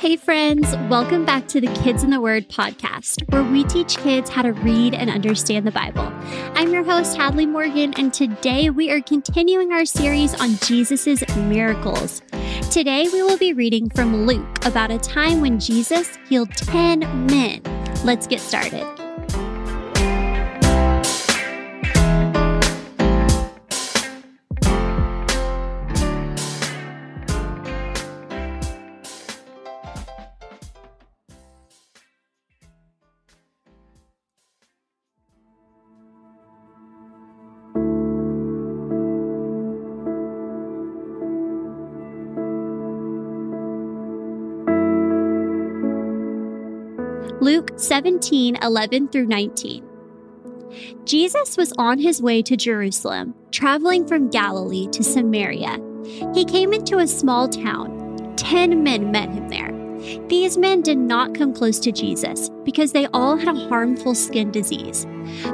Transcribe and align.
friends. 0.00 0.74
Welcome 0.88 1.26
back 1.26 1.46
to 1.48 1.60
the 1.60 1.66
Kids 1.82 2.02
in 2.02 2.08
the 2.08 2.22
Word 2.22 2.48
podcast, 2.48 3.30
where 3.30 3.42
we 3.42 3.64
teach 3.64 3.98
kids 3.98 4.30
how 4.30 4.40
to 4.40 4.52
read 4.54 4.94
and 4.94 5.10
understand 5.10 5.66
the 5.66 5.70
Bible. 5.70 6.10
I'm 6.54 6.72
your 6.72 6.82
host, 6.82 7.18
Hadley 7.18 7.44
Morgan, 7.44 7.92
and 7.98 8.12
today 8.12 8.70
we 8.70 8.90
are 8.90 9.02
continuing 9.02 9.72
our 9.72 9.84
series 9.84 10.34
on 10.40 10.56
Jesus' 10.64 11.22
miracles. 11.36 12.22
Today 12.70 13.08
we 13.12 13.22
will 13.22 13.36
be 13.36 13.52
reading 13.52 13.90
from 13.90 14.24
Luke 14.24 14.64
about 14.64 14.90
a 14.90 14.98
time 14.98 15.42
when 15.42 15.60
Jesus 15.60 16.16
healed 16.30 16.50
10 16.56 17.26
men. 17.26 17.60
Let's 18.02 18.26
get 18.26 18.40
started. 18.40 18.99
Luke 47.40 47.70
17 47.76 48.56
11 48.56 49.08
through 49.08 49.26
19. 49.26 49.82
Jesus 51.04 51.56
was 51.56 51.72
on 51.78 51.98
his 51.98 52.20
way 52.20 52.42
to 52.42 52.54
Jerusalem, 52.54 53.34
traveling 53.50 54.06
from 54.06 54.28
Galilee 54.28 54.88
to 54.88 55.02
Samaria. 55.02 55.78
He 56.34 56.44
came 56.44 56.74
into 56.74 56.98
a 56.98 57.06
small 57.06 57.48
town. 57.48 58.34
Ten 58.36 58.82
men 58.82 59.10
met 59.10 59.30
him 59.30 59.48
there. 59.48 59.70
These 60.28 60.58
men 60.58 60.82
did 60.82 60.98
not 60.98 61.34
come 61.34 61.54
close 61.54 61.78
to 61.80 61.92
Jesus 61.92 62.50
because 62.64 62.92
they 62.92 63.06
all 63.06 63.36
had 63.36 63.56
a 63.56 63.68
harmful 63.68 64.14
skin 64.14 64.50
disease. 64.50 65.06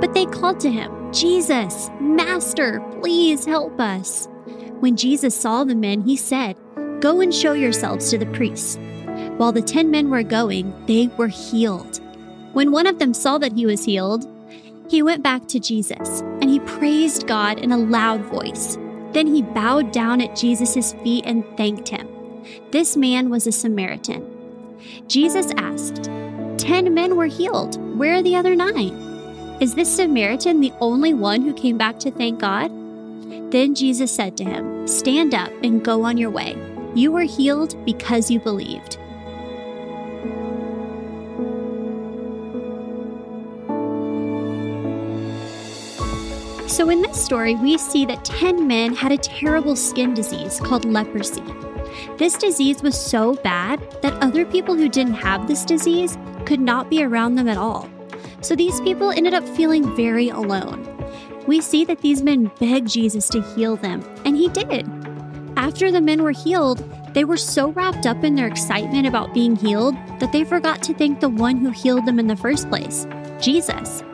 But 0.00 0.12
they 0.12 0.26
called 0.26 0.60
to 0.60 0.70
him, 0.70 1.12
Jesus, 1.14 1.88
Master, 1.98 2.80
please 3.00 3.46
help 3.46 3.80
us. 3.80 4.28
When 4.80 4.96
Jesus 4.96 5.34
saw 5.34 5.64
the 5.64 5.74
men, 5.74 6.02
he 6.02 6.16
said, 6.16 6.58
Go 7.00 7.22
and 7.22 7.34
show 7.34 7.54
yourselves 7.54 8.10
to 8.10 8.18
the 8.18 8.26
priests. 8.26 8.78
While 9.40 9.52
the 9.52 9.62
ten 9.62 9.90
men 9.90 10.10
were 10.10 10.22
going, 10.22 10.74
they 10.84 11.06
were 11.16 11.28
healed. 11.28 11.98
When 12.52 12.72
one 12.72 12.86
of 12.86 12.98
them 12.98 13.14
saw 13.14 13.38
that 13.38 13.54
he 13.54 13.64
was 13.64 13.86
healed, 13.86 14.28
he 14.90 15.02
went 15.02 15.22
back 15.22 15.48
to 15.48 15.58
Jesus 15.58 16.20
and 16.20 16.50
he 16.50 16.60
praised 16.60 17.26
God 17.26 17.58
in 17.58 17.72
a 17.72 17.78
loud 17.78 18.20
voice. 18.26 18.76
Then 19.12 19.26
he 19.26 19.40
bowed 19.40 19.92
down 19.92 20.20
at 20.20 20.36
Jesus' 20.36 20.92
feet 21.02 21.24
and 21.24 21.42
thanked 21.56 21.88
him. 21.88 22.06
This 22.70 22.98
man 22.98 23.30
was 23.30 23.46
a 23.46 23.52
Samaritan. 23.52 24.76
Jesus 25.08 25.52
asked, 25.56 26.10
Ten 26.58 26.92
men 26.92 27.16
were 27.16 27.24
healed. 27.24 27.80
Where 27.98 28.16
are 28.16 28.22
the 28.22 28.36
other 28.36 28.54
nine? 28.54 29.56
Is 29.58 29.74
this 29.74 29.96
Samaritan 29.96 30.60
the 30.60 30.74
only 30.82 31.14
one 31.14 31.40
who 31.40 31.54
came 31.54 31.78
back 31.78 31.98
to 32.00 32.10
thank 32.10 32.40
God? 32.40 32.70
Then 33.50 33.74
Jesus 33.74 34.12
said 34.12 34.36
to 34.36 34.44
him, 34.44 34.86
Stand 34.86 35.34
up 35.34 35.50
and 35.62 35.82
go 35.82 36.02
on 36.04 36.18
your 36.18 36.30
way. 36.30 36.58
You 36.94 37.10
were 37.10 37.22
healed 37.22 37.82
because 37.86 38.30
you 38.30 38.38
believed. 38.38 38.98
So, 46.70 46.88
in 46.88 47.02
this 47.02 47.22
story, 47.22 47.56
we 47.56 47.76
see 47.76 48.06
that 48.06 48.24
10 48.24 48.64
men 48.64 48.94
had 48.94 49.10
a 49.10 49.18
terrible 49.18 49.74
skin 49.74 50.14
disease 50.14 50.60
called 50.60 50.84
leprosy. 50.84 51.42
This 52.16 52.38
disease 52.38 52.80
was 52.80 52.98
so 52.98 53.34
bad 53.34 53.80
that 54.02 54.14
other 54.22 54.46
people 54.46 54.76
who 54.76 54.88
didn't 54.88 55.14
have 55.14 55.48
this 55.48 55.64
disease 55.64 56.16
could 56.46 56.60
not 56.60 56.88
be 56.88 57.02
around 57.02 57.34
them 57.34 57.48
at 57.48 57.56
all. 57.56 57.90
So, 58.40 58.54
these 58.54 58.80
people 58.82 59.10
ended 59.10 59.34
up 59.34 59.46
feeling 59.48 59.96
very 59.96 60.28
alone. 60.28 60.86
We 61.48 61.60
see 61.60 61.84
that 61.86 62.02
these 62.02 62.22
men 62.22 62.52
begged 62.60 62.88
Jesus 62.88 63.28
to 63.30 63.42
heal 63.42 63.74
them, 63.74 64.04
and 64.24 64.36
he 64.36 64.48
did. 64.48 64.88
After 65.56 65.90
the 65.90 66.00
men 66.00 66.22
were 66.22 66.30
healed, 66.30 66.78
they 67.14 67.24
were 67.24 67.36
so 67.36 67.70
wrapped 67.72 68.06
up 68.06 68.22
in 68.22 68.36
their 68.36 68.46
excitement 68.46 69.08
about 69.08 69.34
being 69.34 69.56
healed 69.56 69.96
that 70.20 70.30
they 70.30 70.44
forgot 70.44 70.84
to 70.84 70.94
thank 70.94 71.18
the 71.18 71.28
one 71.28 71.56
who 71.56 71.70
healed 71.70 72.06
them 72.06 72.20
in 72.20 72.28
the 72.28 72.36
first 72.36 72.68
place 72.68 73.08
Jesus 73.40 74.04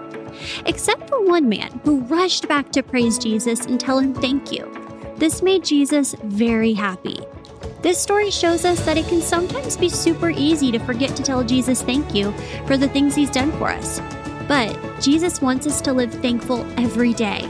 except 0.67 1.09
for 1.09 1.25
one 1.25 1.49
man 1.49 1.81
who 1.85 2.01
rushed 2.03 2.49
back 2.49 2.71
to 2.73 2.83
praise 2.83 3.19
Jesus 3.19 3.67
and 3.67 3.81
tell 3.81 3.99
him 3.99 4.15
thank 4.15 4.53
you. 4.53 4.71
This 5.17 5.43
made 5.43 5.65
Jesus 5.65 6.15
very 6.25 6.73
happy. 6.73 7.19
This 7.83 7.99
story 8.01 8.31
shows 8.31 8.65
us 8.65 8.85
that 8.85 8.99
it 8.99 9.07
can 9.07 9.23
sometimes 9.23 9.77
be 9.77 9.89
super 9.89 10.31
easy 10.31 10.71
to 10.73 10.79
forget 10.79 11.15
to 11.17 11.23
tell 11.23 11.43
Jesus 11.45 11.83
thank 11.83 12.15
you 12.15 12.33
for 12.67 12.77
the 12.77 12.89
things 12.89 13.15
he's 13.15 13.31
done 13.31 13.53
for 13.53 13.69
us. 13.69 14.01
But 14.49 15.01
Jesus 15.01 15.41
wants 15.41 15.67
us 15.67 15.81
to 15.83 15.93
live 15.93 16.13
thankful 16.13 16.67
every 16.79 17.15
day. 17.15 17.49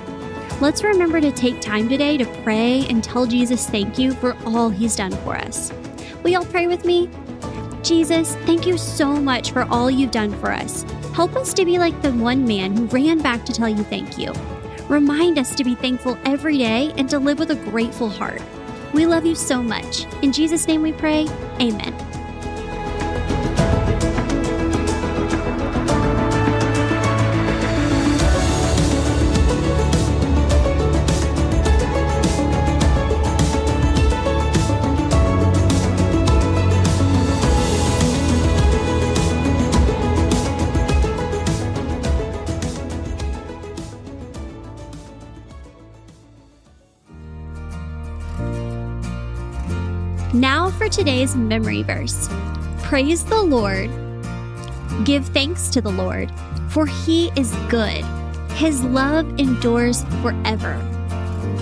Let's 0.61 0.83
remember 0.83 1.21
to 1.21 1.33
take 1.33 1.61
time 1.61 1.89
today 1.89 2.17
to 2.17 2.25
pray 2.43 2.87
and 2.89 3.03
tell 3.03 3.27
Jesus 3.27 3.67
thank 3.69 3.99
you 3.99 4.13
for 4.13 4.37
all 4.47 4.71
he's 4.71 4.97
done 4.97 5.13
for 5.13 5.37
us. 5.37 5.73
Will 6.23 6.31
y'all 6.31 6.45
pray 6.47 6.67
with 6.67 6.85
me? 6.85 7.11
Jesus, 7.87 8.35
thank 8.47 8.67
you 8.67 8.77
so 8.77 9.15
much 9.15 9.53
for 9.53 9.63
all 9.71 9.89
you've 9.89 10.11
done 10.11 10.33
for 10.41 10.51
us. 10.51 10.83
Help 11.15 11.37
us 11.37 11.55
to 11.55 11.65
be 11.65 11.79
like 11.79 12.03
the 12.03 12.11
one 12.15 12.45
man 12.45 12.77
who 12.77 12.87
ran 12.87 13.19
back 13.19 13.45
to 13.45 13.53
tell 13.53 13.69
you 13.69 13.85
thank 13.85 14.19
you. 14.19 14.33
Remind 14.89 15.39
us 15.39 15.55
to 15.55 15.63
be 15.63 15.77
thankful 15.77 16.19
every 16.25 16.59
day 16.59 16.93
and 16.97 17.09
to 17.09 17.21
live 17.21 17.39
with 17.39 17.53
a 17.53 17.71
grateful 17.71 18.09
heart. 18.09 18.43
We 18.93 19.07
love 19.07 19.25
you 19.25 19.37
so 19.37 19.63
much. 19.63 20.05
In 20.23 20.33
Jesus' 20.33 20.67
name 20.67 20.83
we 20.83 20.95
pray, 20.95 21.29
amen. 21.61 22.16
Now 50.35 50.71
for 50.71 50.89
today's 50.89 51.37
memory 51.37 51.83
verse 51.85 52.29
Praise 52.83 53.25
the 53.25 53.43
Lord. 53.43 53.91
Give 55.05 55.25
thanks 55.27 55.69
to 55.71 55.81
the 55.81 55.91
Lord, 55.91 56.33
for 56.69 56.87
he 56.87 57.31
is 57.37 57.55
good. 57.69 58.05
His 58.53 58.83
love 58.83 59.27
endures 59.39 60.05
forever. 60.23 60.81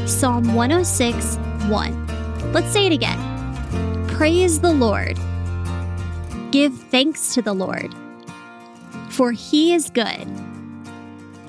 Psalm 0.07 0.55
106 0.55 1.37
1. 1.69 2.53
Let's 2.53 2.73
say 2.73 2.87
it 2.87 2.93
again. 2.93 4.07
Praise 4.07 4.61
the 4.61 4.73
Lord. 4.73 5.19
Give 6.51 6.75
thanks 6.75 7.35
to 7.35 7.43
the 7.43 7.55
Lord, 7.55 7.95
for 9.11 9.33
he 9.33 9.75
is 9.75 9.91
good. 9.91 10.27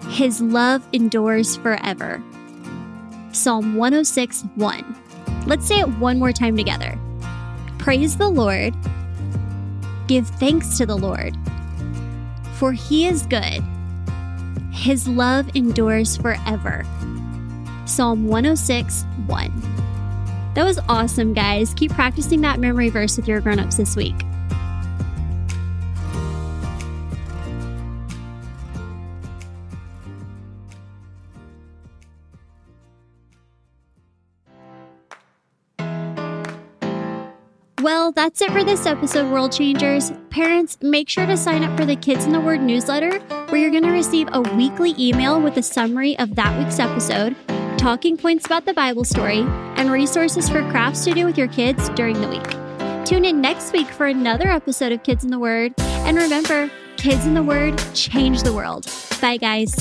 His 0.09 0.42
love 0.42 0.88
endures 0.94 1.58
forever. 1.58 2.22
Psalm 3.31 3.75
106 3.75 4.44
1. 4.56 4.96
Let's 5.46 5.66
say 5.66 5.80
it 5.80 5.88
one 5.88 6.18
more 6.18 6.31
time 6.31 6.58
together. 6.58 6.98
Praise 7.85 8.18
the 8.18 8.28
Lord. 8.28 8.73
Give 10.07 10.28
thanks 10.28 10.75
to 10.79 10.88
the 10.88 10.97
Lord, 10.97 11.38
for 12.53 12.73
he 12.73 13.06
is 13.06 13.28
good. 13.28 13.63
His 14.71 15.07
love 15.07 15.56
endures 15.56 16.18
forever. 16.18 16.83
Psalm 17.86 18.25
106 18.25 19.04
1. 19.27 20.54
That 20.56 20.63
was 20.63 20.80
awesome, 20.89 21.36
guys. 21.36 21.75
Keep 21.75 21.92
practicing 21.92 22.42
that 22.42 22.60
memory 22.60 22.89
verse 22.89 23.18
with 23.18 23.27
your 23.27 23.39
grown-ups 23.39 23.75
this 23.75 23.95
week. 23.95 24.15
Well, 37.86 38.12
that's 38.12 38.42
it 38.42 38.50
for 38.50 38.64
this 38.64 38.88
episode, 38.88 39.32
World 39.32 39.52
Changers. 39.52 40.12
Parents, 40.32 40.76
make 40.82 41.08
sure 41.08 41.28
to 41.28 41.38
sign 41.38 41.64
up 41.64 41.78
for 41.78 41.86
the 41.86 41.96
Kids 41.96 42.26
in 42.26 42.32
the 42.32 42.42
Word 42.42 42.60
newsletter, 42.60 43.20
where 43.50 43.62
you're 43.62 43.70
going 43.70 43.84
to 43.84 43.92
receive 43.92 44.28
a 44.32 44.42
weekly 44.42 44.96
email 44.98 45.40
with 45.40 45.56
a 45.58 45.62
summary 45.62 46.18
of 46.18 46.34
that 46.34 46.58
week's 46.58 46.80
episode, 46.80 47.36
talking 47.78 48.18
points 48.18 48.48
about 48.48 48.66
the 48.66 48.74
Bible 48.74 49.04
story, 49.04 49.42
and 49.78 49.92
resources 49.92 50.50
for 50.50 50.68
crafts 50.72 51.04
to 51.04 51.14
do 51.14 51.28
with 51.28 51.38
your 51.38 51.48
kids 51.48 51.90
during 51.90 52.20
the 52.20 52.28
week. 52.28 53.06
Tune 53.06 53.24
in 53.24 53.40
next 53.40 53.72
week 53.72 53.90
for 53.90 54.08
another 54.08 54.48
episode 54.48 54.92
of 54.92 55.04
Kids 55.04 55.24
in 55.24 55.30
the 55.30 55.38
Word. 55.38 55.72
And 55.78 56.18
remember, 56.18 56.72
Kids 56.98 57.28
in 57.28 57.36
the 57.36 57.44
Word 57.44 57.80
change 57.94 58.42
the 58.42 58.52
world. 58.52 58.92
Bye, 59.22 59.38
guys. 59.38 59.76